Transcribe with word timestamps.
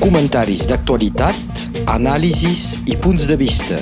Comentaris 0.00 0.66
d'actualitat, 0.70 1.62
anàlisis 1.92 2.78
i 2.86 2.96
punts 3.00 3.26
de 3.28 3.36
vista. 3.40 3.78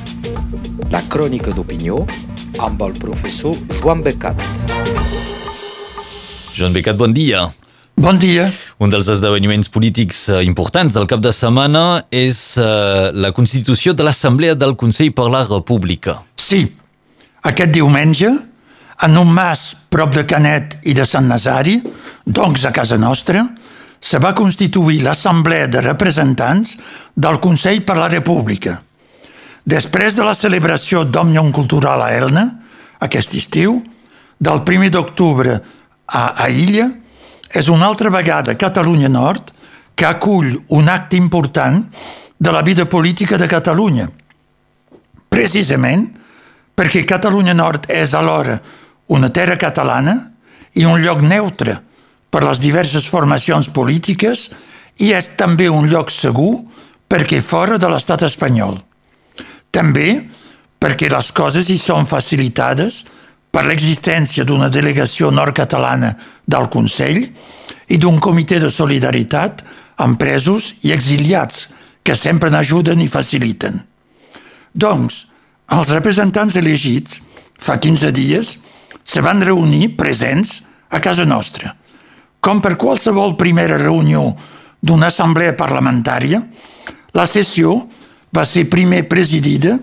La 0.93 1.03
crònica 1.11 1.53
d'opinió 1.55 2.01
amb 2.63 2.83
el 2.87 2.95
professor 3.01 3.57
Joan 3.81 4.03
Becat. 4.05 4.41
Joan 6.55 6.73
Becat, 6.77 6.97
bon 6.97 7.15
dia. 7.15 7.45
Bon 7.95 8.19
dia. 8.19 8.49
Un 8.83 8.91
dels 8.91 9.09
esdeveniments 9.11 9.71
polítics 9.71 10.29
eh, 10.29 10.41
importants 10.47 10.97
del 10.97 11.07
cap 11.11 11.23
de 11.23 11.31
setmana 11.35 12.05
és 12.11 12.41
uh, 12.59 13.11
la 13.15 13.31
constitució 13.37 13.95
de 13.95 14.03
l'Assemblea 14.07 14.57
del 14.59 14.75
Consell 14.75 15.13
per 15.15 15.29
la 15.31 15.45
República. 15.47 16.19
Sí, 16.35 16.65
aquest 17.47 17.75
diumenge, 17.75 18.33
en 19.05 19.19
un 19.21 19.31
mas 19.31 19.75
prop 19.91 20.15
de 20.15 20.25
Canet 20.27 20.79
i 20.91 20.95
de 20.97 21.07
Sant 21.07 21.31
Nazari, 21.31 21.79
doncs 22.27 22.65
a 22.65 22.73
casa 22.75 22.99
nostra, 22.99 23.45
se 24.05 24.19
va 24.21 24.35
constituir 24.37 25.01
l'Assemblea 25.01 25.67
de 25.67 25.81
Representants 25.81 26.75
del 27.17 27.39
Consell 27.41 27.81
per 27.89 27.97
la 27.97 28.11
República. 28.13 28.77
Després 29.65 30.19
de 30.19 30.27
la 30.27 30.35
celebració 30.37 31.07
d'Òmnium 31.09 31.49
Cultural 31.57 32.03
a 32.05 32.11
Elna, 32.13 32.43
aquest 33.01 33.33
estiu, 33.41 33.79
del 34.37 34.61
1 34.61 34.91
d'octubre 34.93 35.55
a, 35.57 36.25
a 36.37 36.51
Illa, 36.53 36.91
és 37.49 37.71
una 37.73 37.89
altra 37.89 38.13
vegada 38.13 38.59
Catalunya 38.61 39.09
Nord 39.09 39.55
que 39.97 40.05
acull 40.05 40.53
un 40.77 40.93
acte 40.93 41.17
important 41.17 41.81
de 42.37 42.53
la 42.53 42.61
vida 42.61 42.85
política 42.85 43.39
de 43.41 43.49
Catalunya. 43.49 44.11
Precisament 45.33 46.11
perquè 46.77 47.07
Catalunya 47.09 47.57
Nord 47.57 47.89
és 47.89 48.13
alhora 48.13 48.59
una 49.17 49.33
terra 49.33 49.57
catalana 49.57 50.19
i 50.77 50.85
un 50.85 51.01
lloc 51.01 51.25
neutre 51.25 51.79
per 52.35 52.43
les 52.43 52.59
diverses 52.59 53.05
formacions 53.07 53.69
polítiques 53.71 54.49
i 55.07 55.13
és 55.15 55.29
també 55.39 55.69
un 55.71 55.87
lloc 55.87 56.11
segur 56.11 56.65
perquè 57.07 57.39
fora 57.39 57.77
de 57.79 57.87
l'estat 57.87 58.25
espanyol. 58.27 58.81
També 59.71 60.09
perquè 60.83 61.07
les 61.13 61.31
coses 61.31 61.71
hi 61.71 61.79
són 61.79 62.09
facilitades 62.11 63.05
per 63.55 63.63
l'existència 63.69 64.43
d'una 64.43 64.67
delegació 64.67 65.31
nord-catalana 65.31 66.11
del 66.51 66.67
Consell 66.75 67.23
i 67.23 68.01
d'un 68.03 68.19
comitè 68.19 68.59
de 68.59 68.73
solidaritat 68.73 69.63
amb 70.03 70.19
presos 70.19 70.73
i 70.83 70.91
exiliats 70.91 71.69
que 72.03 72.19
sempre 72.19 72.51
n'ajuden 72.51 73.05
i 73.05 73.09
faciliten. 73.13 73.79
Doncs, 74.75 75.21
els 75.71 75.95
representants 75.95 76.59
elegits, 76.59 77.23
fa 77.55 77.79
15 77.79 78.11
dies, 78.11 78.57
se 79.07 79.23
van 79.23 79.41
reunir 79.47 79.95
presents 79.95 80.59
a 80.91 80.99
casa 80.99 81.25
nostra. 81.25 81.77
Com 82.45 82.61
per 82.61 82.75
qualsevol 82.77 83.39
primera 83.41 83.79
reunió 83.81 84.27
d'una 84.85 85.09
assemblea 85.09 85.55
parlamentària, 85.57 86.43
la 87.17 87.25
sessió 87.25 87.79
va 88.37 88.45
ser 88.45 88.67
primer 88.69 89.07
presidida 89.09 89.79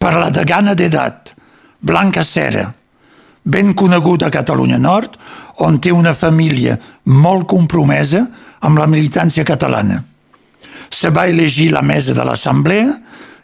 per 0.00 0.14
la 0.16 0.30
degana 0.32 0.72
d'edat, 0.72 1.34
Blanca 1.84 2.24
Cera, 2.24 2.64
ben 3.44 3.74
coneguda 3.76 4.30
a 4.30 4.32
Catalunya 4.32 4.78
Nord, 4.80 5.18
on 5.60 5.76
té 5.84 5.92
una 5.92 6.14
família 6.16 6.78
molt 7.12 7.44
compromesa 7.50 8.22
amb 8.64 8.80
la 8.80 8.88
militància 8.88 9.44
catalana. 9.44 10.00
Se 10.88 11.10
va 11.12 11.26
elegir 11.28 11.70
la 11.74 11.82
mesa 11.84 12.14
de 12.16 12.24
l'Assemblea 12.24 12.88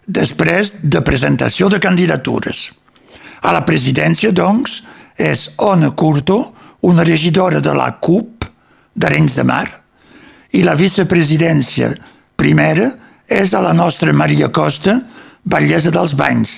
després 0.06 0.72
de 0.80 1.02
presentació 1.04 1.68
de 1.68 1.82
candidatures. 1.84 2.70
A 3.44 3.52
la 3.52 3.60
presidència, 3.68 4.32
doncs, 4.32 4.80
és 5.20 5.50
Ona 5.68 5.92
Curto, 5.92 6.40
una 6.86 7.04
regidora 7.04 7.60
de 7.60 7.74
la 7.76 7.90
CUP 8.00 8.46
d'Arenys 8.94 9.36
de 9.36 9.44
Mar, 9.44 9.66
i 10.52 10.64
la 10.66 10.74
vicepresidència 10.74 11.92
primera 12.38 12.88
és 13.30 13.52
a 13.54 13.60
la 13.62 13.72
nostra 13.76 14.12
Maria 14.12 14.50
Costa, 14.50 14.96
batllessa 15.44 15.92
dels 15.94 16.16
Banys, 16.18 16.56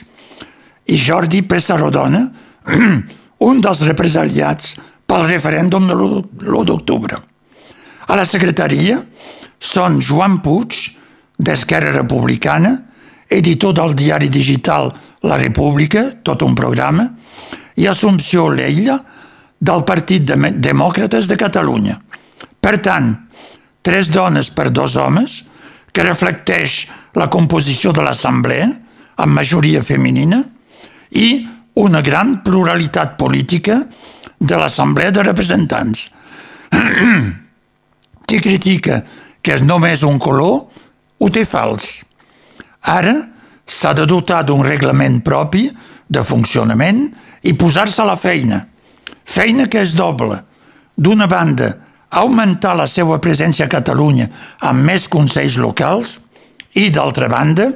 i 0.88 0.96
Jordi 0.96 1.42
Pessarodona, 1.46 2.22
un 3.48 3.60
dels 3.60 3.82
represaliats 3.84 4.76
pel 5.06 5.26
referèndum 5.28 5.86
de 5.90 5.94
l'1 5.94 6.64
d'octubre. 6.64 7.18
A 8.08 8.16
la 8.16 8.24
secretaria 8.26 8.98
són 9.62 10.00
Joan 10.00 10.40
Puig, 10.42 10.78
d'Esquerra 11.42 11.92
Republicana, 11.94 12.72
editor 13.28 13.74
del 13.74 13.94
diari 13.98 14.28
digital 14.28 14.90
La 15.22 15.38
República, 15.38 16.04
tot 16.22 16.42
un 16.42 16.54
programa, 16.54 17.06
i 17.78 17.86
Assumpció 17.86 18.48
Leila, 18.52 18.98
del 19.62 19.84
Partit 19.86 20.24
de 20.26 20.36
Demòcrates 20.58 21.28
de 21.30 21.38
Catalunya. 21.38 21.94
Per 22.62 22.76
tant, 22.82 23.12
tres 23.82 24.10
dones 24.10 24.50
per 24.50 24.70
dos 24.74 24.96
homes, 24.98 25.42
que 25.92 26.02
reflecteix 26.02 26.86
la 27.14 27.28
composició 27.30 27.92
de 27.94 28.02
l'Assemblea, 28.02 28.66
amb 29.22 29.36
majoria 29.36 29.82
femenina, 29.84 30.40
i 31.14 31.44
una 31.78 32.00
gran 32.02 32.40
pluralitat 32.42 33.14
política 33.20 33.78
de 34.38 34.58
l'Assemblea 34.58 35.12
de 35.14 35.22
Representants. 35.28 36.08
Qui 38.26 38.40
critica 38.40 39.02
que 39.42 39.54
és 39.58 39.62
només 39.66 40.02
un 40.06 40.18
color, 40.22 40.66
ho 41.22 41.30
té 41.30 41.44
fals. 41.46 42.00
Ara 42.88 43.14
s'ha 43.66 43.92
de 43.94 44.06
dotar 44.10 44.42
d'un 44.46 44.64
reglament 44.66 45.20
propi 45.22 45.68
de 46.08 46.22
funcionament 46.26 47.04
i 47.46 47.54
posar-se 47.58 48.02
a 48.02 48.08
la 48.08 48.18
feina. 48.18 48.62
Feina 49.24 49.68
que 49.70 49.82
és 49.82 49.94
doble. 49.98 50.38
D'una 50.96 51.26
banda, 51.26 51.70
augmentar 52.12 52.74
la 52.76 52.86
seva 52.90 53.18
presència 53.22 53.66
a 53.66 53.72
Catalunya 53.72 54.28
amb 54.68 54.84
més 54.84 55.08
consells 55.08 55.56
locals 55.60 56.18
i, 56.76 56.90
d'altra 56.92 57.28
banda, 57.32 57.70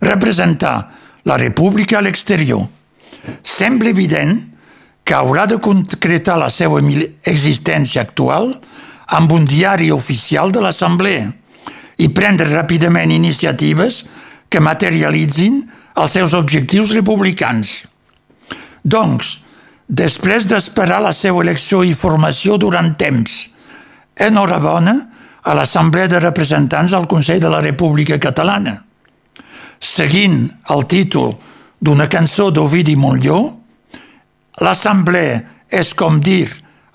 representar 0.00 0.76
la 1.26 1.38
República 1.40 1.98
a 1.98 2.04
l'exterior. 2.04 2.62
Sembla 3.42 3.90
evident 3.90 4.38
que 5.04 5.16
haurà 5.16 5.46
de 5.48 5.58
concretar 5.64 6.36
la 6.38 6.50
seva 6.52 6.78
existència 6.78 8.02
actual 8.04 8.52
amb 9.16 9.32
un 9.32 9.46
diari 9.48 9.90
oficial 9.90 10.52
de 10.52 10.62
l'Assemblea 10.62 11.30
i 11.98 12.10
prendre 12.14 12.50
ràpidament 12.52 13.10
iniciatives 13.10 14.04
que 14.48 14.60
materialitzin 14.62 15.62
els 15.98 16.14
seus 16.14 16.36
objectius 16.36 16.92
republicans. 16.94 17.82
Doncs, 18.84 19.38
després 19.88 20.48
d'esperar 20.48 21.00
la 21.02 21.14
seva 21.16 21.42
elecció 21.42 21.82
i 21.84 21.96
formació 21.96 22.58
durant 22.60 22.94
temps, 23.00 23.48
enhorabona 24.16 24.98
a 25.42 25.54
l'Assemblea 25.56 26.08
de 26.12 26.20
Representants 26.20 26.92
al 26.92 27.08
Consell 27.08 27.40
de 27.40 27.50
la 27.52 27.64
República 27.64 28.20
Catalana– 28.20 28.82
seguint 29.80 30.48
el 30.74 30.86
títol 30.90 31.34
d'una 31.78 32.08
cançó 32.10 32.50
d'Ovidi 32.50 32.96
Montlló, 32.98 33.38
l'Assemblea 34.62 35.42
és 35.70 35.92
com 35.94 36.18
dir 36.20 36.48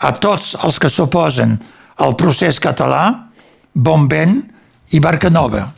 a 0.04 0.12
tots 0.20 0.54
els 0.64 0.80
que 0.80 0.92
s'oposen 0.92 1.56
al 2.04 2.18
procés 2.20 2.60
català 2.60 3.30
bon 3.74 4.08
vent 4.12 4.42
i 4.92 5.00
barca 5.00 5.30
nova. 5.32 5.70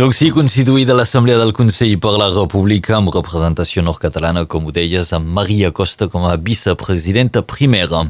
Donc 0.00 0.14
sí, 0.16 0.30
constituïda 0.32 0.94
l'Assemblea 0.96 1.36
del 1.36 1.50
Consell 1.52 1.98
per 2.00 2.14
la 2.16 2.30
República 2.32 2.94
amb 2.96 3.10
representació 3.12 3.82
nord-catalana, 3.84 4.46
com 4.48 4.64
ho 4.64 4.70
deies, 4.72 5.10
amb 5.12 5.28
Maria 5.36 5.68
Costa 5.76 6.06
com 6.08 6.22
a 6.24 6.38
vicepresidenta 6.40 7.42
primera. 7.44 8.06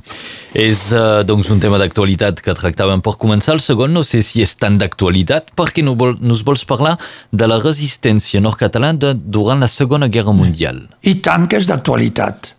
És 0.54 0.84
uh, 0.94 1.24
doncs 1.26 1.48
un 1.50 1.58
tema 1.58 1.80
d'actualitat 1.82 2.44
que 2.46 2.54
tractàvem 2.54 3.02
per 3.02 3.16
començar. 3.18 3.56
El 3.56 3.62
segon 3.64 3.90
no 3.90 4.04
sé 4.06 4.20
si 4.22 4.38
és 4.44 4.54
tant 4.60 4.76
d'actualitat 4.78 5.50
perquè 5.58 5.82
no 5.82 5.96
vol, 5.98 6.14
nos 6.22 6.44
vols 6.46 6.62
parlar 6.62 6.92
de 7.34 7.48
la 7.50 7.58
resistència 7.58 8.38
nord-catalana 8.38 9.10
durant 9.18 9.58
la 9.58 9.66
Segona 9.66 10.06
Guerra 10.06 10.36
Mundial. 10.36 10.78
I 11.02 11.16
tant 11.26 11.48
que 11.50 11.58
és 11.58 11.66
d'actualitat. 11.66 12.52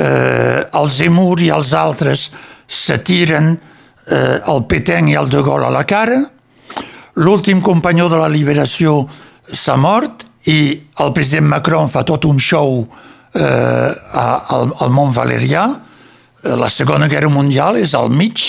Eh, 0.00 0.62
els 0.80 0.96
Zemur 1.02 1.42
i 1.44 1.52
els 1.52 1.74
altres 1.76 2.30
se 2.64 2.96
tiren 3.04 3.52
eh, 3.52 4.40
el 4.48 4.64
Peteng 4.64 5.12
i 5.12 5.18
el 5.20 5.28
de 5.28 5.44
Gaulle 5.44 5.68
a 5.68 5.74
la 5.76 5.84
cara, 5.84 6.22
l'últim 7.16 7.62
companyó 7.64 8.08
de 8.12 8.18
la 8.20 8.28
liberació 8.28 9.04
s'ha 9.46 9.76
mort 9.80 10.26
i 10.50 10.58
el 11.02 11.12
president 11.16 11.48
Macron 11.48 11.88
fa 11.88 12.04
tot 12.06 12.26
un 12.28 12.38
show 12.38 12.82
eh, 13.34 13.90
al, 14.20 14.72
al 14.80 14.92
món 14.94 15.12
valerià. 15.14 15.66
Eh, 16.42 16.56
la 16.56 16.68
Segona 16.70 17.08
Guerra 17.08 17.30
Mundial 17.32 17.80
és 17.80 17.94
al 17.94 18.10
mig 18.10 18.42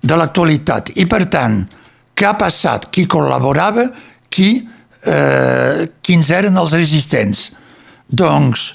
de 0.00 0.18
l'actualitat. 0.18 0.92
I, 0.98 1.06
per 1.10 1.24
tant, 1.30 1.62
què 2.14 2.26
ha 2.26 2.34
passat? 2.38 2.88
Qui 2.92 3.06
col·laborava? 3.10 3.86
Qui, 4.28 4.50
eh, 5.06 5.86
quins 6.02 6.30
eren 6.34 6.58
els 6.58 6.74
resistents? 6.76 7.48
Doncs, 8.08 8.68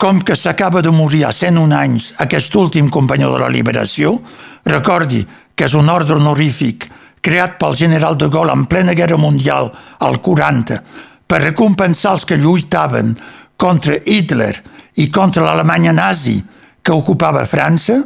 com 0.00 0.20
que 0.20 0.36
s'acaba 0.36 0.82
de 0.82 0.90
morir 0.92 1.24
a 1.24 1.32
101 1.32 1.72
anys 1.78 2.10
aquest 2.20 2.54
últim 2.60 2.90
companyó 2.92 3.30
de 3.32 3.40
la 3.40 3.48
liberació, 3.52 4.18
recordi 4.66 5.22
que 5.54 5.68
és 5.68 5.74
un 5.78 5.88
ordre 5.88 6.18
honorífic 6.18 6.88
creat 7.24 7.56
pel 7.60 7.76
general 7.78 8.18
de 8.20 8.28
Gaulle 8.28 8.54
en 8.54 8.66
plena 8.70 8.94
guerra 8.94 9.16
mundial 9.20 9.72
al 10.04 10.20
40 10.20 10.80
per 11.26 11.40
recompensar 11.42 12.14
els 12.18 12.26
que 12.28 12.38
lluitaven 12.38 13.14
contra 13.56 13.96
Hitler 14.04 14.52
i 15.00 15.08
contra 15.10 15.44
l'Alemanya 15.46 15.94
nazi 15.96 16.36
que 16.84 16.92
ocupava 16.92 17.46
França, 17.48 17.96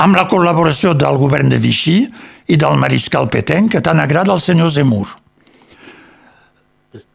amb 0.00 0.16
la 0.16 0.24
col·laboració 0.30 0.94
del 0.96 1.18
govern 1.20 1.50
de 1.52 1.58
Vichy 1.60 1.98
i 2.48 2.56
del 2.56 2.78
mariscal 2.80 3.28
Petain, 3.28 3.68
que 3.68 3.82
tant 3.84 4.00
agrada 4.00 4.32
al 4.32 4.40
senyor 4.40 4.70
Zemmour. 4.72 5.10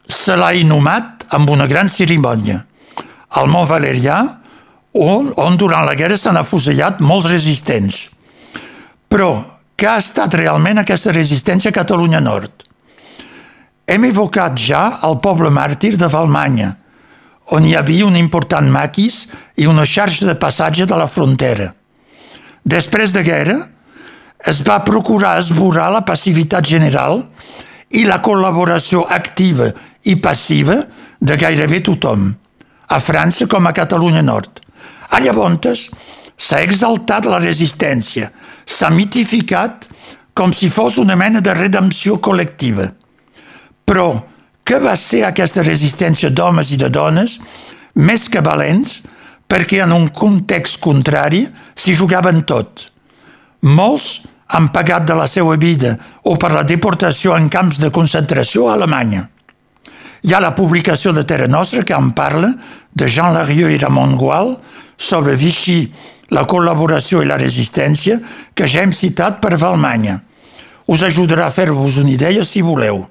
Se 0.06 0.36
l'ha 0.38 0.52
inhumat 0.54 1.26
amb 1.34 1.50
una 1.50 1.66
gran 1.66 1.90
cerimònia 1.90 2.60
al 3.40 3.50
Mont 3.50 3.66
Valerià, 3.70 4.20
on, 4.94 5.32
on 5.42 5.58
durant 5.58 5.88
la 5.88 5.96
guerra 5.98 6.20
s'han 6.22 6.38
afusellat 6.38 7.02
molts 7.02 7.32
resistents. 7.32 8.04
Però 9.10 9.32
què 9.84 9.90
ha 9.92 10.00
estat 10.00 10.38
realment 10.40 10.78
aquesta 10.80 11.12
resistència 11.12 11.74
a 11.74 11.76
Catalunya 11.76 12.22
Nord? 12.24 12.62
Hem 13.84 14.06
evocat 14.08 14.56
ja 14.56 14.84
el 15.04 15.18
poble 15.20 15.50
màrtir 15.52 15.98
de 16.00 16.08
Valmanya, 16.08 16.70
on 17.52 17.68
hi 17.68 17.74
havia 17.76 18.06
un 18.08 18.16
important 18.16 18.70
maquis 18.72 19.26
i 19.60 19.68
una 19.68 19.84
xarxa 19.84 20.30
de 20.30 20.38
passatge 20.40 20.88
de 20.88 21.00
la 21.02 21.10
frontera. 21.12 21.68
Després 22.64 23.12
de 23.12 23.26
guerra, 23.28 23.58
es 24.48 24.64
va 24.64 24.80
procurar 24.88 25.34
esborrar 25.42 25.90
la 25.92 26.06
passivitat 26.08 26.64
general 26.64 27.20
i 27.92 28.06
la 28.08 28.22
col·laboració 28.24 29.04
activa 29.12 29.68
i 30.08 30.16
passiva 30.16 30.80
de 31.20 31.36
gairebé 31.36 31.84
tothom, 31.84 32.30
a 32.88 33.04
França 33.04 33.52
com 33.52 33.68
a 33.68 33.76
Catalunya 33.76 34.24
Nord. 34.24 34.64
A 35.12 35.20
llavors 35.20 35.90
s'ha 36.40 36.64
exaltat 36.64 37.28
la 37.28 37.44
resistència, 37.44 38.32
s'ha 38.66 38.90
mitificat 38.90 39.88
com 40.34 40.54
si 40.54 40.70
fos 40.70 40.98
una 40.98 41.16
mena 41.16 41.42
de 41.42 41.54
redempció 41.54 42.20
col·lectiva. 42.24 42.88
Però 43.86 44.08
què 44.64 44.80
va 44.82 44.96
ser 44.98 45.24
aquesta 45.28 45.64
resistència 45.66 46.32
d'homes 46.32 46.72
i 46.72 46.80
de 46.80 46.90
dones 46.90 47.38
més 48.00 48.30
que 48.32 48.42
valents 48.42 49.02
perquè 49.50 49.84
en 49.84 49.94
un 49.94 50.08
context 50.10 50.80
contrari 50.82 51.44
s'hi 51.76 51.96
jugaven 51.98 52.42
tot. 52.50 52.88
Molts 53.64 54.24
han 54.54 54.70
pagat 54.74 55.06
de 55.10 55.16
la 55.18 55.28
seva 55.28 55.56
vida 55.58 55.94
o 56.30 56.36
per 56.40 56.54
la 56.54 56.64
deportació 56.68 57.36
en 57.38 57.50
camps 57.50 57.80
de 57.82 57.92
concentració 57.94 58.68
a 58.70 58.78
Alemanya. 58.78 59.28
Hi 60.24 60.34
ha 60.34 60.40
la 60.40 60.54
publicació 60.56 61.12
de 61.14 61.26
Terra 61.28 61.50
Nostra 61.52 61.84
que 61.84 61.96
en 61.96 62.12
parla 62.16 62.54
de 62.94 63.10
Jean 63.10 63.34
Larieux 63.36 63.74
i 63.74 63.80
Ramon 63.82 64.16
Gual 64.16 64.56
sobre 64.98 65.36
Vichy, 65.36 65.92
la 66.34 66.46
col·laboració 66.50 67.22
i 67.22 67.30
la 67.30 67.40
resistència 67.40 68.20
que 68.56 68.68
ja 68.68 68.84
hem 68.84 68.94
citat 68.96 69.40
per 69.44 69.58
Valmanya. 69.62 70.20
Us 70.92 71.04
ajudarà 71.06 71.48
a 71.48 71.56
fer-vos 71.56 72.00
una 72.02 72.12
idea 72.12 72.44
si 72.46 72.62
voleu. 72.62 73.04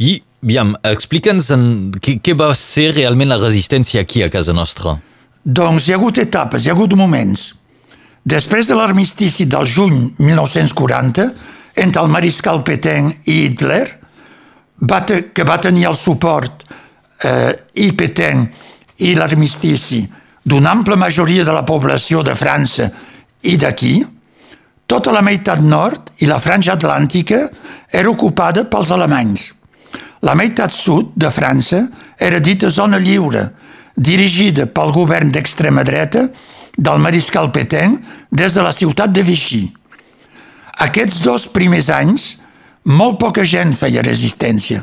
I, 0.00 0.16
aviam, 0.44 0.74
explica'ns 0.86 1.50
què, 2.00 2.18
què 2.22 2.34
va 2.38 2.52
ser 2.56 2.90
realment 2.94 3.32
la 3.32 3.40
resistència 3.40 4.04
aquí 4.04 4.22
a 4.24 4.30
casa 4.32 4.54
nostra. 4.56 4.96
Doncs 5.44 5.88
hi 5.88 5.94
ha 5.94 5.98
hagut 5.98 6.20
etapes, 6.20 6.64
hi 6.64 6.70
ha 6.70 6.76
hagut 6.76 6.94
moments. 6.96 7.50
Després 8.24 8.68
de 8.68 8.76
l'armistici 8.76 9.46
del 9.48 9.66
juny 9.66 10.10
1940, 10.20 11.26
entre 11.80 12.02
el 12.02 12.12
mariscal 12.12 12.62
Petain 12.62 13.08
i 13.24 13.46
Hitler, 13.46 13.86
va 14.80 15.00
que 15.04 15.44
va 15.44 15.60
tenir 15.60 15.86
el 15.88 15.96
suport 15.96 16.64
eh, 17.24 17.52
i 17.80 17.92
Petain 17.96 18.44
i 19.04 19.14
l'armistici 19.16 20.02
d'una 20.50 20.72
ampla 20.74 20.96
majoria 20.98 21.44
de 21.46 21.54
la 21.54 21.62
població 21.62 22.24
de 22.26 22.34
França 22.34 22.88
i 23.46 23.54
d'aquí, 23.56 24.00
tota 24.90 25.12
la 25.14 25.22
meitat 25.22 25.62
nord 25.62 26.10
i 26.24 26.26
la 26.26 26.40
franja 26.42 26.74
atlàntica 26.74 27.44
era 27.86 28.10
ocupada 28.10 28.64
pels 28.66 28.90
alemanys. 28.90 29.52
La 30.26 30.34
meitat 30.34 30.74
sud 30.74 31.14
de 31.14 31.30
França 31.30 31.84
era 32.18 32.42
dita 32.42 32.68
zona 32.68 32.98
lliure, 32.98 33.46
dirigida 33.94 34.66
pel 34.66 34.90
govern 34.92 35.30
d'extrema 35.30 35.84
dreta 35.86 36.26
del 36.76 36.98
mariscal 36.98 37.52
Petain 37.54 37.94
des 38.30 38.58
de 38.58 38.66
la 38.66 38.74
ciutat 38.74 39.14
de 39.14 39.22
Vichy. 39.22 39.62
Aquests 40.82 41.22
dos 41.22 41.46
primers 41.54 41.92
anys, 41.94 42.34
molt 42.90 43.20
poca 43.22 43.44
gent 43.44 43.72
feia 43.76 44.02
resistència. 44.02 44.82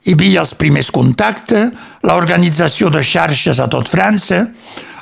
Hi 0.00 0.14
havia 0.16 0.40
els 0.40 0.54
primers 0.56 0.88
contactes, 0.94 1.74
l'organització 2.08 2.88
de 2.92 3.02
xarxes 3.04 3.58
a 3.60 3.66
tot 3.68 3.88
França, 3.92 4.46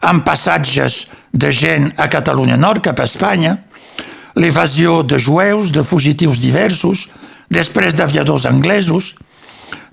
amb 0.03 0.25
passatges 0.27 1.05
de 1.31 1.53
gent 1.55 1.93
a 2.03 2.09
Catalunya 2.11 2.57
Nord 2.59 2.83
cap 2.83 2.99
a 2.99 3.07
Espanya, 3.07 3.55
l'evasió 4.35 5.05
de 5.07 5.19
jueus, 5.23 5.71
de 5.71 5.85
fugitius 5.87 6.43
diversos, 6.43 7.07
després 7.51 7.95
d'aviadors 7.95 8.47
anglesos, 8.51 9.15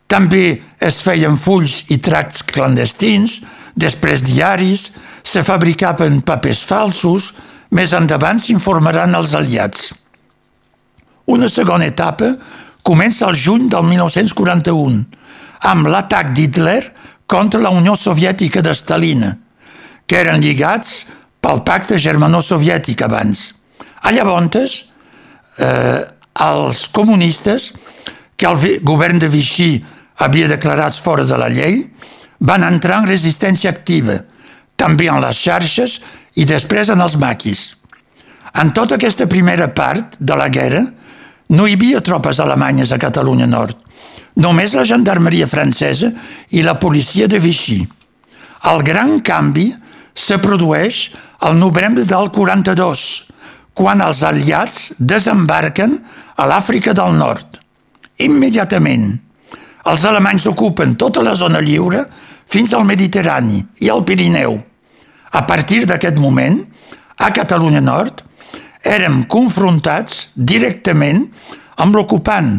també 0.10 0.62
es 0.82 1.02
feien 1.06 1.38
fulls 1.38 1.84
i 1.94 2.00
tracts 2.02 2.42
clandestins, 2.50 3.40
després 3.78 4.26
diaris, 4.26 4.90
se 5.26 5.46
fabricaven 5.46 6.22
papers 6.26 6.64
falsos, 6.66 7.34
més 7.70 7.94
endavant 7.94 8.42
s'informaran 8.42 9.14
els 9.18 9.34
aliats. 9.38 9.92
Una 11.30 11.50
segona 11.50 11.88
etapa 11.90 12.36
comença 12.86 13.26
el 13.26 13.34
juny 13.34 13.66
del 13.72 13.88
1941, 13.90 15.02
amb 15.66 15.90
l'atac 15.90 16.32
d'Hitler 16.38 16.82
contra 17.26 17.62
la 17.64 17.74
Unió 17.74 17.96
Soviètica 17.98 18.62
de 18.62 18.76
Stalin, 18.78 19.26
que 20.06 20.20
eren 20.22 20.44
lligats 20.44 21.00
pel 21.42 21.64
pacte 21.66 21.98
germano-soviètic 21.98 23.02
abans. 23.02 23.48
A 24.06 24.14
llavors, 24.14 24.86
eh, 25.58 26.02
els 26.46 26.88
comunistes, 26.90 27.74
que 28.38 28.46
el 28.46 28.82
govern 28.84 29.18
de 29.18 29.30
Vichy 29.30 29.84
havia 30.18 30.48
declarats 30.48 31.00
fora 31.00 31.24
de 31.24 31.38
la 31.38 31.50
llei, 31.50 31.88
van 32.40 32.64
entrar 32.64 33.00
en 33.02 33.10
resistència 33.10 33.72
activa, 33.72 34.20
també 34.76 35.08
en 35.08 35.22
les 35.24 35.38
xarxes 35.40 36.02
i 36.36 36.46
després 36.46 36.90
en 36.90 37.02
els 37.02 37.16
maquis. 37.18 37.76
En 38.62 38.72
tota 38.74 38.96
aquesta 38.96 39.26
primera 39.28 39.74
part 39.74 40.20
de 40.20 40.36
la 40.36 40.50
guerra 40.50 40.84
no 41.50 41.68
hi 41.68 41.76
havia 41.78 42.02
tropes 42.02 42.40
alemanyes 42.40 42.92
a 42.92 43.00
Catalunya 43.02 43.48
Nord, 43.50 43.78
només 44.42 44.74
la 44.76 44.86
gendarmeria 44.88 45.48
francesa 45.48 46.12
i 46.52 46.64
la 46.66 46.78
policia 46.80 47.28
de 47.28 47.40
Vichy. 47.40 47.82
El 48.72 48.82
gran 48.84 49.20
canvi 49.22 49.70
se 50.16 50.40
produeix 50.42 51.10
al 51.46 51.58
novembre 51.60 52.06
del 52.08 52.32
42, 52.32 53.06
quan 53.76 54.02
els 54.02 54.24
aliats 54.24 54.94
desembarquen 54.98 56.00
a 56.36 56.48
l'Àfrica 56.48 56.96
del 56.96 57.18
Nord. 57.20 57.60
Immediatament, 58.24 59.10
els 59.86 60.06
alemanys 60.08 60.48
ocupen 60.50 60.96
tota 60.96 61.24
la 61.24 61.36
zona 61.36 61.60
lliure 61.62 62.06
fins 62.48 62.74
al 62.74 62.88
Mediterrani 62.88 63.60
i 63.84 63.92
al 63.92 64.06
Pirineu. 64.08 64.56
A 65.36 65.42
partir 65.46 65.84
d'aquest 65.86 66.18
moment, 66.18 66.62
a 67.20 67.32
Catalunya 67.36 67.82
Nord, 67.84 68.15
érem 68.86 69.24
confrontats 69.32 70.30
directament 70.36 71.26
amb 71.82 71.98
l'ocupant, 71.98 72.58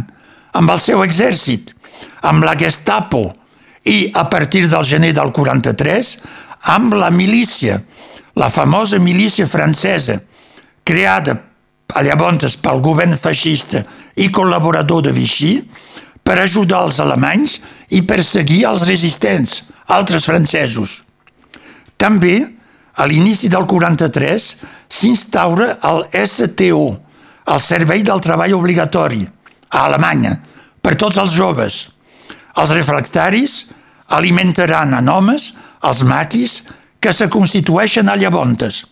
amb 0.56 0.72
el 0.72 0.82
seu 0.82 1.02
exèrcit, 1.04 1.72
amb 2.26 2.44
la 2.44 2.56
Gestapo 2.58 3.24
i, 3.86 4.10
a 4.14 4.26
partir 4.30 4.66
del 4.68 4.84
gener 4.84 5.12
del 5.16 5.32
43, 5.32 6.16
amb 6.74 6.96
la 6.98 7.10
milícia, 7.14 7.78
la 8.36 8.50
famosa 8.50 8.98
milícia 8.98 9.46
francesa, 9.46 10.18
creada 10.84 11.38
llavors 12.02 12.56
pel 12.60 12.82
govern 12.82 13.14
feixista 13.16 13.84
i 14.18 14.28
col·laborador 14.34 15.04
de 15.06 15.12
Vichy, 15.14 15.60
per 16.26 16.40
ajudar 16.42 16.82
els 16.88 16.98
alemanys 16.98 17.60
i 17.94 18.02
perseguir 18.02 18.64
els 18.66 18.82
resistents, 18.88 19.62
altres 19.94 20.26
francesos. 20.26 21.02
També, 21.96 22.40
a 22.96 23.06
l'inici 23.06 23.48
del 23.52 23.66
43, 23.68 24.46
s'instaura 24.88 25.76
el 25.84 26.06
STO, 26.26 26.86
el 27.46 27.60
Servei 27.60 28.02
del 28.02 28.22
Treball 28.24 28.54
Obligatori, 28.56 29.22
a 29.68 29.84
Alemanya, 29.84 30.36
per 30.80 30.96
tots 30.96 31.18
els 31.20 31.34
joves. 31.36 31.82
Els 32.56 32.72
refractaris 32.72 33.58
alimentaran 34.16 34.94
en 34.96 35.08
homes 35.12 35.52
els 35.84 36.02
maquis 36.08 36.62
que 37.00 37.12
se 37.12 37.28
constitueixen 37.28 38.08
a 38.08 38.16
llavontes 38.16 38.84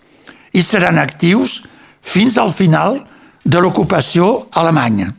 i 0.55 0.63
seran 0.63 1.01
actius 1.01 1.63
fins 2.05 2.37
al 2.39 2.53
final 2.53 3.01
de 3.45 3.61
l'ocupació 3.61 4.49
alemanya. 4.53 5.11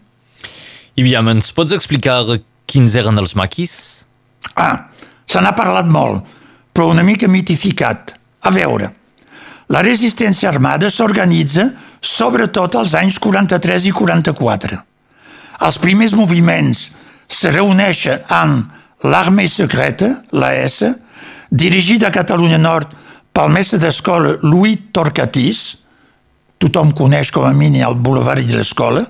I 0.95 1.03
aviam, 1.03 1.27
ens 1.33 1.51
pots 1.51 1.73
explicar 1.75 2.21
quins 2.69 2.95
eren 2.95 3.17
els 3.19 3.35
maquis? 3.35 4.05
Ah, 4.55 4.87
se 5.27 5.41
n'ha 5.41 5.55
parlat 5.57 5.89
molt, 5.89 6.23
però 6.71 6.91
una 6.93 7.03
mica 7.03 7.27
mitificat. 7.27 8.13
A 8.45 8.51
veure, 8.53 8.91
la 9.73 9.81
resistència 9.81 10.49
armada 10.51 10.91
s'organitza 10.93 11.69
sobretot 12.05 12.77
als 12.77 12.93
anys 12.97 13.17
43 13.21 13.89
i 13.89 13.93
44. 13.95 14.77
Els 15.65 15.79
primers 15.81 16.13
moviments 16.13 16.89
se 17.25 17.49
reuneixen 17.49 18.21
amb 18.29 19.07
l'Armée 19.09 19.49
Secreta, 19.49 20.11
la 20.37 20.53
S, 20.61 20.91
dirigida 21.49 22.09
a 22.09 22.13
Catalunya 22.13 22.59
Nord 22.61 22.93
pel 23.33 23.49
mestre 23.51 23.81
d'escola 23.81 24.37
Louis 24.45 24.77
Torcatís, 24.93 25.65
tothom 26.61 26.93
coneix 26.95 27.33
com 27.33 27.47
a 27.47 27.53
mínim 27.53 27.83
el 27.87 27.97
boulevard 27.97 28.45
de 28.45 28.59
l'escola, 28.59 29.05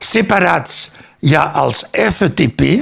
Separats 0.00 0.88
hi 1.22 1.34
ha 1.36 1.44
els 1.60 1.84
FTP, 1.92 2.80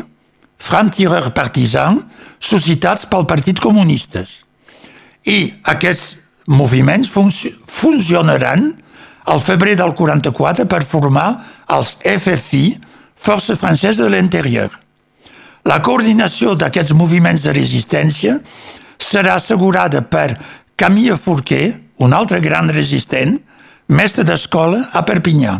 Franc-Tireur 0.58 1.32
Partisan, 1.34 1.98
suscitats 2.38 3.08
pel 3.10 3.26
Partit 3.26 3.58
Comunistes. 3.60 4.47
I 5.26 5.54
aquests 5.72 6.16
moviments 6.48 7.10
funcionaran 7.10 8.70
al 9.28 9.40
febrer 9.44 9.76
del 9.76 9.92
44 9.94 10.66
per 10.66 10.84
formar 10.84 11.28
els 11.74 11.98
FFI, 12.00 12.78
Força 13.18 13.56
Francesa 13.58 14.06
de 14.06 14.14
l'Interior. 14.14 14.70
La 15.68 15.82
coordinació 15.84 16.54
d'aquests 16.56 16.94
moviments 16.96 17.42
de 17.44 17.52
resistència 17.52 18.38
serà 18.96 19.34
assegurada 19.36 20.00
per 20.06 20.38
Camille 20.78 21.18
Fourquet, 21.18 21.76
un 21.98 22.14
altre 22.14 22.38
gran 22.40 22.70
resistent, 22.70 23.34
mestre 23.88 24.24
d'escola 24.24 24.86
a 24.94 25.02
Perpinyà. 25.04 25.58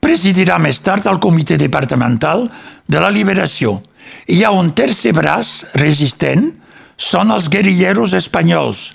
Presidirà 0.00 0.56
més 0.62 0.80
tard 0.80 1.06
el 1.10 1.20
comitè 1.22 1.58
departamental 1.60 2.46
de 2.86 3.02
la 3.02 3.12
liberació. 3.12 3.76
Hi 4.32 4.42
ha 4.42 4.52
un 4.54 4.72
tercer 4.74 5.12
braç 5.14 5.76
resistent, 5.78 6.48
són 6.96 7.30
els 7.32 7.48
guerrilleros 7.52 8.14
espanyols, 8.16 8.94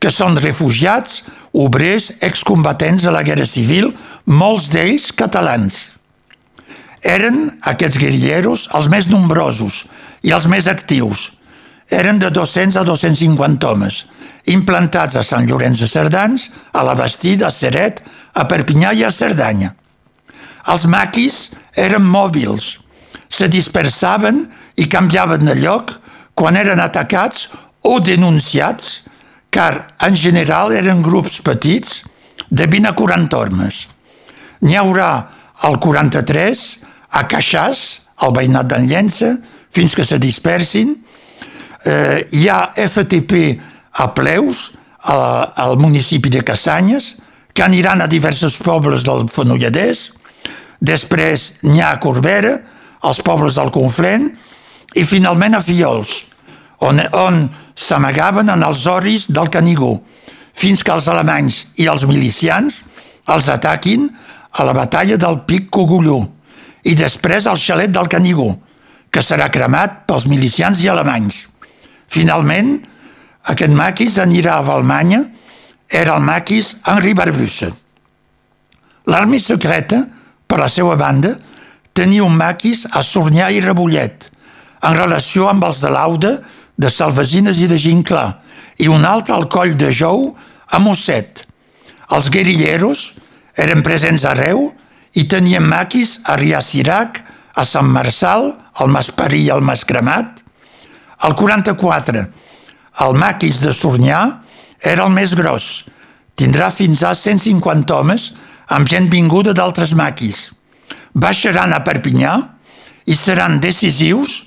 que 0.00 0.10
són 0.12 0.36
refugiats, 0.40 1.22
obrers, 1.52 2.10
excombatents 2.24 3.04
de 3.04 3.12
la 3.14 3.22
Guerra 3.24 3.46
Civil, 3.48 3.92
molts 4.26 4.70
d'ells 4.72 5.12
catalans. 5.16 5.78
Eren 7.04 7.46
aquests 7.68 8.00
guerrilleros 8.00 8.68
els 8.76 8.88
més 8.92 9.08
nombrosos 9.12 9.84
i 10.24 10.32
els 10.32 10.48
més 10.48 10.68
actius. 10.68 11.30
Eren 11.92 12.18
de 12.18 12.30
200 12.32 12.80
a 12.80 12.84
250 12.88 13.68
homes, 13.68 14.04
implantats 14.48 15.16
a 15.20 15.24
Sant 15.24 15.44
Llorenç 15.48 15.82
de 15.84 15.88
Cerdans, 15.88 16.48
a 16.72 16.84
la 16.84 16.96
Bastida, 16.96 17.48
a 17.48 17.52
Seret, 17.52 18.00
a 18.32 18.48
Perpinyà 18.48 18.94
i 18.96 19.04
a 19.04 19.12
Cerdanya. 19.12 19.74
Els 20.72 20.86
maquis 20.88 21.50
eren 21.76 22.04
mòbils, 22.08 22.78
se 23.28 23.50
dispersaven 23.52 24.44
i 24.80 24.88
canviaven 24.88 25.44
de 25.44 25.58
lloc 25.60 25.92
quan 26.34 26.58
eren 26.58 26.82
atacats 26.82 27.48
o 27.86 27.98
denunciats, 28.00 29.02
car 29.54 29.94
en 30.02 30.16
general 30.18 30.72
eren 30.74 31.02
grups 31.02 31.38
petits 31.46 32.02
de 32.50 32.66
20 32.66 32.90
a 32.90 32.94
40 32.98 33.38
homes. 33.38 33.84
N'hi 34.66 34.76
haurà 34.80 35.10
al 35.66 35.78
43 35.78 36.64
a 37.14 37.24
Caixàs, 37.30 37.84
al 38.24 38.34
veïnat 38.34 38.66
d'en 38.70 38.88
Llença, 38.90 39.34
fins 39.74 39.94
que 39.94 40.06
se 40.06 40.18
dispersin. 40.22 40.94
Eh, 41.84 42.24
hi 42.32 42.48
ha 42.48 42.72
FTP 42.74 43.44
a 44.00 44.08
Pleus, 44.16 44.72
a, 45.04 45.18
al 45.66 45.76
municipi 45.78 46.32
de 46.32 46.42
Cassanyes, 46.46 47.14
que 47.54 47.62
aniran 47.62 48.02
a 48.02 48.10
diversos 48.10 48.56
pobles 48.58 49.04
del 49.06 49.28
Fenolladès, 49.30 50.08
després 50.80 51.60
n'hi 51.68 51.82
ha 51.82 51.92
a 51.94 52.00
Corbera, 52.02 52.56
als 53.04 53.20
pobles 53.22 53.58
del 53.60 53.70
Conflent, 53.70 54.32
i 54.94 55.04
finalment 55.04 55.56
a 55.58 55.62
Fiols, 55.62 56.24
on, 56.84 57.00
on 57.12 57.44
s'amagaven 57.74 58.50
en 58.52 58.62
els 58.66 58.86
oris 58.90 59.28
del 59.32 59.50
Canigó, 59.50 59.96
fins 60.54 60.84
que 60.86 60.94
els 60.94 61.08
alemanys 61.10 61.64
i 61.82 61.88
els 61.90 62.04
milicians 62.06 62.82
els 63.34 63.48
ataquin 63.50 64.06
a 64.54 64.66
la 64.66 64.74
batalla 64.76 65.16
del 65.18 65.40
Pic 65.48 65.70
Cogulló 65.72 66.20
i 66.84 66.94
després 66.94 67.48
al 67.50 67.58
xalet 67.58 67.90
del 67.90 68.10
Canigó, 68.12 68.52
que 69.10 69.22
serà 69.22 69.48
cremat 69.50 70.04
pels 70.08 70.26
milicians 70.30 70.82
i 70.82 70.90
alemanys. 70.90 71.46
Finalment, 72.10 72.76
aquest 73.50 73.72
maquis 73.74 74.18
anirà 74.22 74.58
a 74.58 74.66
Valmanya, 74.66 75.22
era 75.90 76.16
el 76.16 76.22
maquis 76.24 76.74
Henri 76.88 77.14
Barbusse. 77.16 77.70
L'armée 79.10 79.40
secreta, 79.40 80.00
per 80.48 80.58
la 80.60 80.68
seva 80.72 80.96
banda, 80.96 81.34
tenia 81.94 82.24
un 82.24 82.36
maquis 82.36 82.86
a 82.92 83.02
Sornyà 83.04 83.50
i 83.52 83.60
Rebollet, 83.64 84.30
en 84.84 84.96
relació 84.98 85.48
amb 85.48 85.64
els 85.64 85.80
de 85.82 85.90
l'Auda, 85.92 86.36
de 86.76 86.90
Salvesines 86.90 87.60
i 87.62 87.68
de 87.70 87.78
Ginclà, 87.78 88.26
i 88.82 88.88
un 88.90 89.04
altre 89.06 89.34
al 89.36 89.48
coll 89.48 89.76
de 89.78 89.90
Jou, 89.94 90.32
a 90.70 90.78
Mosset. 90.82 91.44
Els 92.12 92.30
guerrilleros 92.30 93.12
eren 93.60 93.84
presents 93.86 94.24
arreu 94.26 94.68
i 95.14 95.26
tenien 95.30 95.64
maquis 95.64 96.18
a 96.26 96.36
Riacirac, 96.40 97.20
a 97.54 97.64
Sant 97.64 97.86
Marçal, 97.86 98.50
al 98.74 98.90
Masparí 98.90 99.44
i 99.46 99.52
al 99.54 99.62
Mascremat. 99.62 100.42
Al 101.24 101.36
44, 101.38 102.24
el 103.06 103.14
maquis 103.18 103.60
de 103.62 103.72
Sornyà 103.72 104.20
era 104.82 105.06
el 105.06 105.14
més 105.14 105.36
gros. 105.38 105.84
Tindrà 106.34 106.72
fins 106.74 107.04
a 107.06 107.14
150 107.14 107.94
homes 107.94 108.32
amb 108.74 108.90
gent 108.90 109.06
vinguda 109.12 109.54
d'altres 109.54 109.94
maquis. 109.94 110.48
Baixaran 111.14 111.72
a 111.72 111.84
Perpinyà 111.86 112.34
i 113.06 113.14
seran 113.14 113.60
decisius 113.62 114.42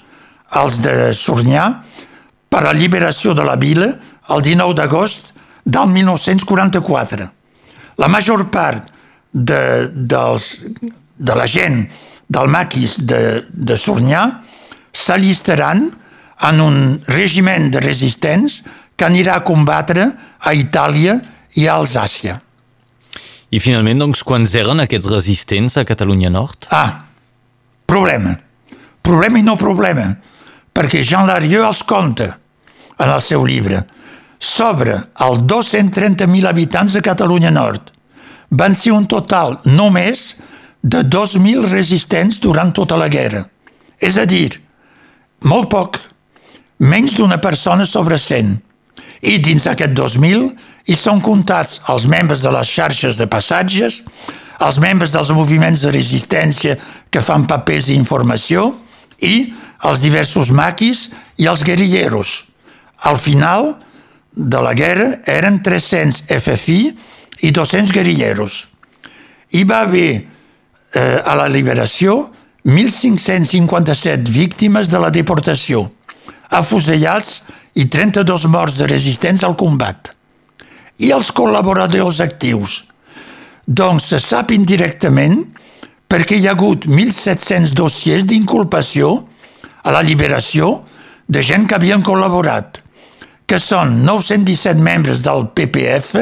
els 0.56 0.80
de 0.84 1.14
Sornyà 1.14 1.66
per 2.48 2.62
a 2.62 2.70
la 2.70 2.78
liberació 2.78 3.34
de 3.36 3.44
la 3.44 3.58
vila 3.60 3.90
el 4.34 4.44
19 4.44 4.76
d'agost 4.78 5.34
del 5.66 5.90
1944. 5.92 7.28
La 7.98 8.08
major 8.08 8.46
part 8.52 8.88
de, 9.32 9.62
dels, 9.92 10.50
de 11.18 11.36
la 11.36 11.48
gent 11.48 11.84
del 12.28 12.52
maquis 12.52 12.98
de, 13.08 13.44
de 13.52 13.78
Sornyà 13.80 14.24
s'allistaran 14.94 15.88
en 16.48 16.60
un 16.62 16.78
regiment 17.10 17.72
de 17.74 17.82
resistents 17.84 18.62
que 18.98 19.06
anirà 19.06 19.38
a 19.38 19.46
combatre 19.46 20.08
a 20.40 20.54
Itàlia 20.54 21.18
i 21.58 21.68
a 21.68 21.78
Alsàcia. 21.78 22.38
I 23.48 23.60
finalment, 23.64 24.02
doncs, 24.04 24.24
quants 24.28 24.54
eren 24.60 24.84
aquests 24.84 25.08
resistents 25.12 25.78
a 25.80 25.86
Catalunya 25.88 26.30
Nord? 26.34 26.68
Ah, 26.76 27.08
problema. 27.88 28.36
Problema 29.02 29.40
i 29.40 29.46
no 29.46 29.56
problema, 29.56 30.10
perquè 30.78 31.02
Jean 31.02 31.26
Larieux 31.26 31.66
els 31.66 31.82
compta 31.90 32.36
en 33.02 33.10
el 33.10 33.22
seu 33.26 33.48
llibre. 33.50 33.82
Sobre 34.38 34.94
els 35.26 35.40
230.000 35.50 36.46
habitants 36.46 36.94
de 36.94 37.02
Catalunya 37.02 37.50
Nord 37.50 37.90
van 38.54 38.78
ser 38.78 38.94
un 38.94 39.08
total 39.10 39.58
només 39.66 40.36
de 40.86 41.02
2.000 41.02 41.66
resistents 41.72 42.38
durant 42.40 42.70
tota 42.78 43.00
la 43.00 43.10
guerra. 43.10 43.42
És 43.98 44.22
a 44.22 44.28
dir, 44.30 44.54
molt 45.50 45.72
poc 45.74 45.98
menys 46.86 47.18
d'una 47.18 47.42
persona 47.42 47.90
sobre 47.90 48.22
100. 48.22 48.54
I 49.26 49.42
dins 49.42 49.66
d'aquest 49.66 49.98
2000 49.98 50.46
hi 50.88 50.96
són 50.96 51.26
comptats 51.26 51.82
els 51.90 52.06
membres 52.06 52.46
de 52.46 52.54
les 52.54 52.70
xarxes 52.70 53.18
de 53.18 53.26
passatges, 53.26 54.04
els 54.62 54.78
membres 54.78 55.10
dels 55.10 55.34
moviments 55.34 55.82
de 55.82 55.90
resistència 55.92 56.78
que 57.10 57.26
fan 57.26 57.50
papers 57.50 57.90
i 57.90 57.98
informació 57.98 58.76
i 59.26 59.50
els 59.86 60.02
diversos 60.02 60.50
maquis 60.52 61.10
i 61.38 61.48
els 61.50 61.64
guerrilleros. 61.64 62.48
Al 63.06 63.18
final 63.18 63.76
de 64.34 64.62
la 64.62 64.74
guerra 64.78 65.12
eren 65.30 65.62
300 65.64 66.24
FFI 66.38 66.82
i 67.46 67.52
200 67.54 67.94
guerrilleros. 67.94 68.66
Hi 69.54 69.64
va 69.64 69.84
haver 69.86 70.10
eh, 70.18 71.22
a 71.26 71.36
la 71.38 71.48
liberació 71.50 72.32
1.557 72.66 74.28
víctimes 74.34 74.90
de 74.92 75.00
la 75.00 75.14
deportació 75.14 75.86
afusellats 76.50 77.44
i 77.78 77.86
32 77.88 78.48
morts 78.52 78.78
de 78.80 78.88
resistents 78.90 79.44
al 79.44 79.56
combat. 79.60 80.14
I 81.00 81.12
els 81.14 81.30
col·laboradors 81.36 82.22
actius? 82.24 82.84
Doncs 83.68 84.12
se 84.14 84.20
sap 84.24 84.54
indirectament 84.56 85.44
perquè 86.08 86.38
hi 86.40 86.48
ha 86.48 86.56
hagut 86.56 86.88
1.700 86.88 87.76
dossiers 87.76 88.26
d'inculpació 88.26 89.28
a 89.88 89.94
la 89.96 90.04
liberació 90.04 90.82
de 91.28 91.42
gent 91.44 91.68
que 91.68 91.78
havien 91.78 92.04
col·laborat, 92.04 92.82
que 93.48 93.60
són 93.64 94.02
917 94.04 94.84
membres 94.84 95.24
del 95.24 95.48
PPF 95.56 96.20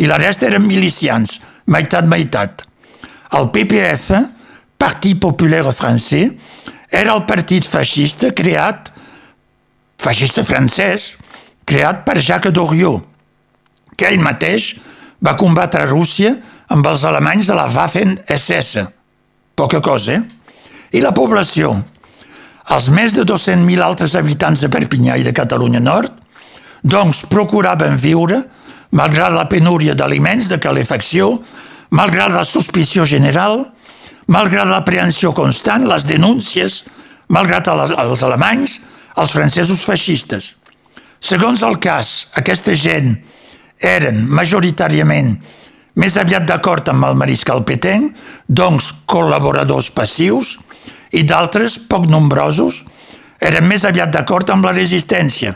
i 0.00 0.08
la 0.08 0.16
resta 0.20 0.48
eren 0.48 0.64
milicians, 0.64 1.38
meitat-meitat. 1.68 2.64
El 3.36 3.50
PPF, 3.52 4.22
Partit 4.80 5.20
Populaire 5.20 5.72
Francès, 5.76 6.32
era 6.88 7.12
el 7.12 7.24
partit 7.28 7.66
feixista 7.66 8.30
creat 8.36 8.92
feixista 10.00 10.44
francès, 10.44 11.14
creat 11.66 12.04
per 12.06 12.20
Jacques 12.20 12.54
Doriot, 12.54 13.04
que 13.96 14.08
ell 14.08 14.22
mateix 14.22 14.74
va 15.24 15.36
combatre 15.40 15.82
a 15.82 15.90
Rússia 15.90 16.34
amb 16.72 16.86
els 16.86 17.04
alemanys 17.08 17.48
de 17.50 17.56
la 17.56 17.66
Waffen-SS. 17.72 18.86
Poca 19.56 19.80
cosa, 19.80 20.18
eh? 20.18 20.22
I 20.96 21.02
la 21.02 21.14
població? 21.16 21.72
Els 22.74 22.88
més 22.90 23.14
de 23.14 23.22
200.000 23.22 23.82
altres 23.84 24.16
habitants 24.18 24.64
de 24.64 24.70
Perpinyà 24.72 25.16
i 25.20 25.24
de 25.26 25.32
Catalunya 25.34 25.80
Nord, 25.80 26.10
doncs 26.82 27.24
procuraven 27.30 27.94
viure, 27.98 28.40
malgrat 28.96 29.34
la 29.34 29.46
penúria 29.50 29.94
d'aliments, 29.94 30.48
de 30.50 30.58
calefacció, 30.62 31.30
malgrat 31.94 32.34
la 32.34 32.44
suspició 32.44 33.06
general, 33.06 33.62
malgrat 34.26 34.66
l'aprehensió 34.66 35.32
constant, 35.34 35.86
les 35.86 36.06
denúncies, 36.06 36.82
malgrat 37.30 37.70
els 37.70 38.22
alemanys, 38.26 38.80
els 39.16 39.32
francesos 39.32 39.84
feixistes. 39.86 40.54
Segons 41.22 41.62
el 41.66 41.78
cas, 41.82 42.28
aquesta 42.36 42.74
gent 42.76 43.14
eren 43.82 44.24
majoritàriament 44.26 45.36
més 45.96 46.18
aviat 46.20 46.44
d'acord 46.44 46.88
amb 46.92 47.06
el 47.08 47.16
mariscal 47.16 47.62
Petén, 47.64 48.10
doncs 48.46 48.92
col·laboradors 49.08 49.88
passius, 49.94 50.58
i 51.12 51.22
d'altres, 51.22 51.78
poc 51.88 52.08
nombrosos, 52.10 52.82
eren 53.40 53.66
més 53.68 53.84
aviat 53.84 54.10
d'acord 54.10 54.50
amb 54.50 54.66
la 54.66 54.74
resistència, 54.74 55.54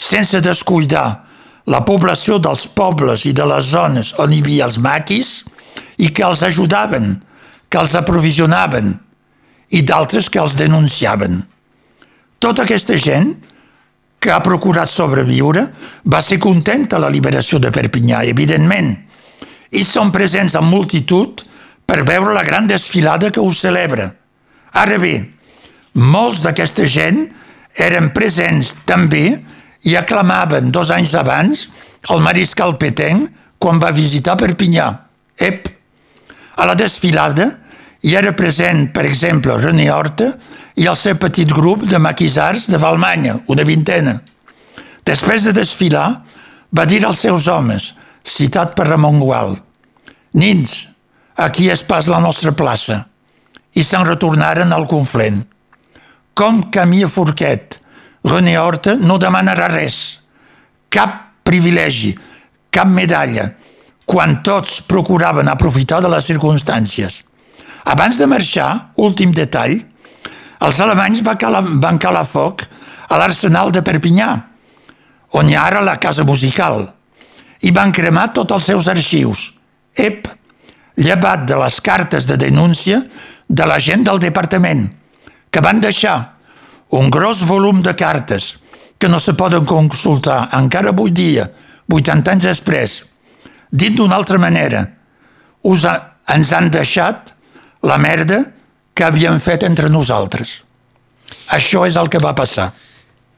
sense 0.00 0.40
descuidar 0.40 1.26
la 1.70 1.82
població 1.84 2.38
dels 2.40 2.66
pobles 2.74 3.26
i 3.28 3.34
de 3.36 3.44
les 3.46 3.68
zones 3.74 4.14
on 4.18 4.32
hi 4.32 4.40
havia 4.42 4.66
els 4.66 4.78
maquis 4.80 5.40
i 6.00 6.08
que 6.14 6.24
els 6.24 6.42
ajudaven, 6.46 7.12
que 7.68 7.78
els 7.78 7.94
aprovisionaven 7.98 8.94
i 9.76 9.82
d'altres 9.86 10.30
que 10.32 10.40
els 10.40 10.56
denunciaven. 10.58 11.42
Tota 12.40 12.64
aquesta 12.64 12.96
gent 12.96 13.34
que 14.20 14.32
ha 14.32 14.42
procurat 14.44 14.90
sobreviure 14.90 15.66
va 16.12 16.22
ser 16.24 16.40
contenta 16.40 16.96
a 16.96 17.04
la 17.04 17.12
liberació 17.12 17.60
de 17.60 17.70
Perpinyà, 17.72 18.24
evidentment, 18.28 18.90
i 19.70 19.84
són 19.86 20.10
presents 20.12 20.56
en 20.58 20.66
multitud 20.66 21.44
per 21.86 22.02
veure 22.08 22.34
la 22.34 22.44
gran 22.44 22.66
desfilada 22.66 23.30
que 23.30 23.40
ho 23.40 23.52
celebra. 23.54 24.10
Ara 24.76 24.98
bé, 25.02 25.14
molts 25.94 26.44
d'aquesta 26.44 26.86
gent 26.86 27.24
eren 27.80 28.10
presents 28.14 28.74
també 28.86 29.40
i 29.88 29.96
aclamaven 29.96 30.70
dos 30.70 30.90
anys 30.94 31.14
abans 31.18 31.66
el 32.12 32.22
mariscal 32.24 32.76
Petenc 32.80 33.28
quan 33.60 33.80
va 33.82 33.92
visitar 33.92 34.38
Perpinyà. 34.40 34.88
Ep! 35.40 35.68
A 36.60 36.66
la 36.68 36.76
desfilada 36.76 37.48
hi 38.04 38.14
era 38.16 38.32
present, 38.36 38.88
per 38.94 39.04
exemple, 39.08 39.56
René 39.60 39.90
Horta 39.92 40.30
i 40.80 40.86
el 40.88 40.96
seu 40.96 41.18
petit 41.20 41.50
grup 41.52 41.84
de 41.88 41.98
maquisars 42.00 42.68
de 42.72 42.80
Valmanya, 42.80 43.40
una 43.52 43.66
vintena. 43.68 44.20
Després 45.04 45.44
de 45.44 45.52
desfilar, 45.56 46.22
va 46.72 46.86
dir 46.86 47.02
als 47.04 47.24
seus 47.26 47.48
homes, 47.50 47.90
citat 48.24 48.76
per 48.76 48.86
Ramon 48.88 49.20
Gual, 49.20 49.56
«Nins, 50.38 50.86
aquí 51.34 51.68
és 51.72 51.82
pas 51.82 52.06
la 52.06 52.20
nostra 52.22 52.52
plaça», 52.54 53.09
i 53.74 53.84
se'n 53.86 54.06
retornaren 54.06 54.72
al 54.72 54.86
Conflent. 54.90 55.42
Com 56.34 56.64
camí 56.72 57.02
a 57.04 57.08
Forquet, 57.10 57.78
René 58.24 58.56
Horta 58.58 58.96
no 59.00 59.18
demanarà 59.20 59.68
res, 59.72 60.20
cap 60.92 61.42
privilegi, 61.46 62.12
cap 62.70 62.88
medalla, 62.88 63.48
quan 64.04 64.40
tots 64.42 64.80
procuraven 64.90 65.48
aprofitar 65.48 66.00
de 66.02 66.10
les 66.10 66.26
circumstàncies. 66.26 67.22
Abans 67.90 68.18
de 68.18 68.26
marxar, 68.28 68.92
últim 69.00 69.32
detall, 69.32 69.78
els 70.60 70.80
alemanys 70.84 71.22
van 71.24 71.38
calar, 71.40 71.62
van 71.80 71.98
calar 71.98 72.26
foc 72.28 72.66
a 73.08 73.18
l'arsenal 73.18 73.72
de 73.72 73.82
Perpinyà, 73.86 74.30
on 75.38 75.48
hi 75.48 75.56
ha 75.56 75.64
ara 75.70 75.84
la 75.86 75.96
casa 76.02 76.26
musical, 76.26 76.84
i 77.62 77.72
van 77.72 77.92
cremar 77.92 78.32
tots 78.36 78.52
els 78.56 78.68
seus 78.72 78.88
arxius. 78.90 79.50
Ep, 79.96 80.28
llevat 81.00 81.46
de 81.48 81.56
les 81.60 81.80
cartes 81.80 82.26
de 82.28 82.36
denúncia 82.40 83.00
de 83.50 83.66
la 83.66 83.80
gent 83.82 84.04
del 84.06 84.20
departament, 84.22 84.84
que 85.50 85.62
van 85.64 85.80
deixar 85.82 86.16
un 86.94 87.10
gros 87.10 87.42
volum 87.46 87.82
de 87.82 87.96
cartes 87.98 88.60
que 88.98 89.08
no 89.08 89.18
se 89.18 89.34
poden 89.34 89.66
consultar 89.66 90.44
encara 90.54 90.92
avui 90.94 91.10
dia, 91.10 91.48
80 91.90 92.30
anys 92.30 92.46
després. 92.46 93.00
Dit 93.70 93.96
d'una 93.98 94.14
altra 94.14 94.38
manera, 94.38 94.84
us 95.66 95.86
ha, 95.86 95.96
ens 96.30 96.52
han 96.54 96.70
deixat 96.70 97.34
la 97.82 97.98
merda 97.98 98.44
que 98.94 99.06
havíem 99.06 99.40
fet 99.42 99.66
entre 99.66 99.90
nosaltres. 99.90 100.60
Això 101.50 101.86
és 101.88 101.98
el 101.98 102.10
que 102.10 102.22
va 102.22 102.36
passar. 102.38 102.70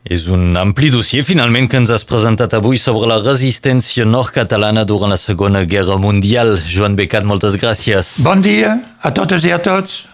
És 0.03 0.25
un 0.27 0.57
ampli 0.59 0.89
dossier, 0.91 1.23
finalment, 1.23 1.69
que 1.71 1.79
ens 1.79 1.91
has 1.95 2.03
presentat 2.03 2.57
avui 2.59 2.79
sobre 2.81 3.07
la 3.07 3.21
resistència 3.23 4.03
nord-catalana 4.03 4.83
durant 4.83 5.15
la 5.15 5.19
Segona 5.21 5.63
Guerra 5.63 5.95
Mundial. 6.03 6.57
Joan 6.67 6.97
Becat, 6.99 7.23
moltes 7.23 7.55
gràcies. 7.55 8.17
Bon 8.27 8.43
dia 8.43 8.75
a 8.99 9.15
totes 9.15 9.47
i 9.47 9.55
a 9.55 9.61
tots. 9.63 10.09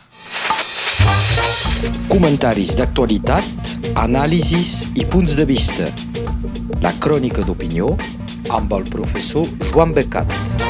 Comentaris 2.13 2.77
d'actualitat, 2.77 3.75
anàlisis 4.05 4.91
i 4.93 5.09
punts 5.09 5.39
de 5.41 5.49
vista. 5.49 5.89
La 6.85 6.93
crònica 7.01 7.41
d'opinió 7.49 7.95
amb 8.53 8.77
el 8.77 8.85
professor 8.93 9.49
Joan 9.73 9.97
Becat. 9.97 10.68